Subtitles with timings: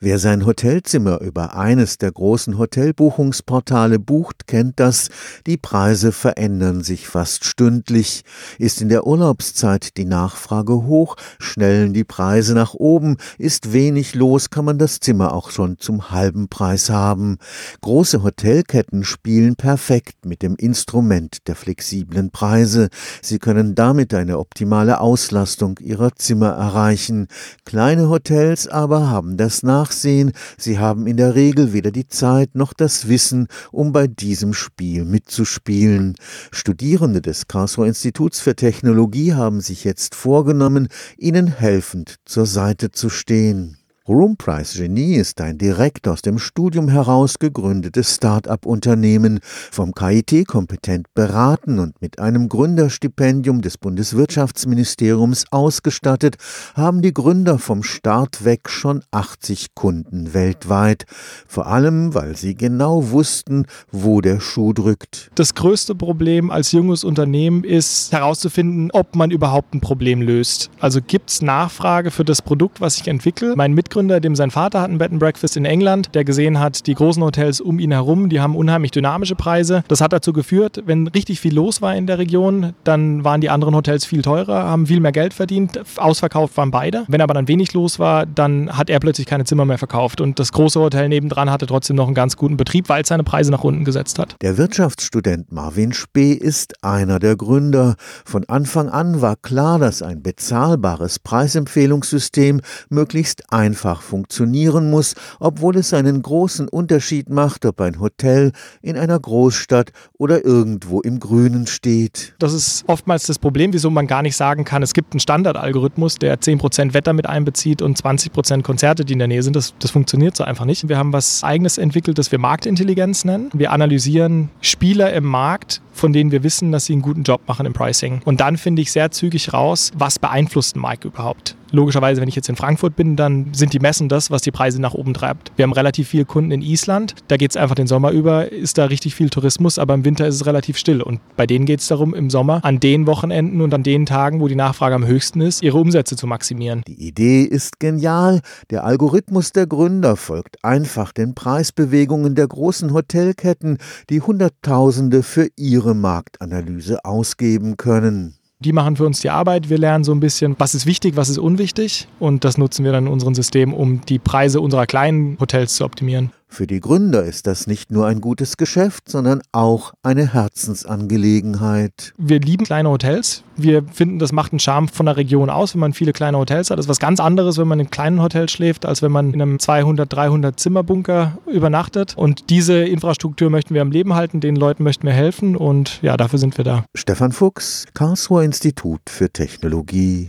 [0.00, 5.08] Wer sein Hotelzimmer über eines der großen Hotelbuchungsportale bucht, kennt das.
[5.44, 8.22] Die Preise verändern sich fast stündlich.
[8.60, 14.50] Ist in der Urlaubszeit die Nachfrage hoch, schnellen die Preise nach oben, ist wenig los,
[14.50, 17.38] kann man das Zimmer auch schon zum halben Preis haben.
[17.80, 22.88] Große Hotelketten spielen perfekt mit dem Instrument der flexiblen Preise.
[23.20, 27.26] Sie können damit eine optimale Auslastung ihrer Zimmer erreichen.
[27.64, 32.54] Kleine Hotels aber haben das nach Nachsehen, sie haben in der Regel weder die Zeit
[32.54, 36.14] noch das Wissen, um bei diesem Spiel mitzuspielen.
[36.52, 43.08] Studierende des Karlsruher Instituts für Technologie haben sich jetzt vorgenommen, ihnen helfend zur Seite zu
[43.08, 43.77] stehen.
[44.08, 51.78] Roomprice Genie ist ein direkt aus dem Studium heraus gegründetes Start-up-Unternehmen, vom KIT kompetent beraten
[51.78, 56.36] und mit einem Gründerstipendium des Bundeswirtschaftsministeriums ausgestattet,
[56.74, 61.04] haben die Gründer vom Start weg schon 80 Kunden weltweit,
[61.46, 65.30] vor allem weil sie genau wussten, wo der Schuh drückt.
[65.34, 70.70] Das größte Problem als junges Unternehmen ist herauszufinden, ob man überhaupt ein Problem löst.
[70.80, 73.54] Also gibt es Nachfrage für das Produkt, was ich entwickle?
[73.54, 76.60] Mein Mitgründer Mitgründer, dem sein Vater hat ein Bed and Breakfast in England, der gesehen
[76.60, 79.82] hat, die großen Hotels um ihn herum, die haben unheimlich dynamische Preise.
[79.88, 83.50] Das hat dazu geführt, wenn richtig viel los war in der Region, dann waren die
[83.50, 85.80] anderen Hotels viel teurer, haben viel mehr Geld verdient.
[85.96, 87.06] Ausverkauft waren beide.
[87.08, 90.20] Wenn aber dann wenig los war, dann hat er plötzlich keine Zimmer mehr verkauft.
[90.20, 93.24] Und das große Hotel nebendran hatte trotzdem noch einen ganz guten Betrieb, weil es seine
[93.24, 94.36] Preise nach unten gesetzt hat.
[94.42, 97.96] Der Wirtschaftsstudent Marvin Spee ist einer der Gründer.
[98.24, 102.60] Von Anfang an war klar, dass ein bezahlbares Preisempfehlungssystem
[102.90, 108.96] möglichst einfach einfach funktionieren muss, obwohl es einen großen Unterschied macht, ob ein Hotel in
[108.96, 112.34] einer Großstadt oder irgendwo im Grünen steht.
[112.38, 116.16] Das ist oftmals das Problem, wieso man gar nicht sagen kann, es gibt einen Standardalgorithmus,
[116.16, 119.56] der 10% Wetter mit einbezieht und 20% Konzerte, die in der Nähe sind.
[119.56, 120.88] Das, das funktioniert so einfach nicht.
[120.88, 123.50] Wir haben was eigenes entwickelt, das wir Marktintelligenz nennen.
[123.54, 127.66] Wir analysieren Spieler im Markt, von denen wir wissen, dass sie einen guten Job machen
[127.66, 128.20] im Pricing.
[128.24, 131.56] Und dann finde ich sehr zügig raus, was beeinflusst einen Markt überhaupt.
[131.70, 134.80] Logischerweise, wenn ich jetzt in Frankfurt bin, dann sind die Messen das, was die Preise
[134.80, 135.52] nach oben treibt.
[135.56, 137.14] Wir haben relativ viele Kunden in Island.
[137.28, 140.26] Da geht es einfach den Sommer über, ist da richtig viel Tourismus, aber im Winter
[140.26, 141.02] ist es relativ still.
[141.02, 144.40] Und bei denen geht es darum, im Sommer an den Wochenenden und an den Tagen,
[144.40, 146.82] wo die Nachfrage am höchsten ist, ihre Umsätze zu maximieren.
[146.86, 148.40] Die Idee ist genial.
[148.70, 153.78] Der Algorithmus der Gründer folgt einfach den Preisbewegungen der großen Hotelketten,
[154.08, 158.34] die Hunderttausende für ihre Marktanalyse ausgeben können.
[158.60, 159.68] Die machen für uns die Arbeit.
[159.68, 162.08] Wir lernen so ein bisschen, was ist wichtig, was ist unwichtig.
[162.18, 165.84] Und das nutzen wir dann in unserem System, um die Preise unserer kleinen Hotels zu
[165.84, 166.32] optimieren.
[166.50, 172.14] Für die Gründer ist das nicht nur ein gutes Geschäft, sondern auch eine Herzensangelegenheit.
[172.16, 173.44] Wir lieben kleine Hotels.
[173.56, 176.70] Wir finden, das macht einen Charme von der Region aus, wenn man viele kleine Hotels
[176.70, 176.78] hat.
[176.78, 179.42] Das ist was ganz anderes, wenn man in kleinen Hotels schläft, als wenn man in
[179.42, 182.14] einem 200, 300 Zimmerbunker übernachtet.
[182.16, 186.16] Und diese Infrastruktur möchten wir am Leben halten, den Leuten möchten wir helfen und ja,
[186.16, 186.84] dafür sind wir da.
[186.94, 190.26] Stefan Fuchs, Karlsruher Institut für Technologie.